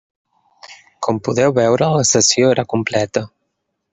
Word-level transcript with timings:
Com 1.07 1.19
podeu 1.27 1.53
veure, 1.59 1.91
la 1.97 2.07
sessió 2.13 2.49
era 2.57 2.67
completa. 2.75 3.27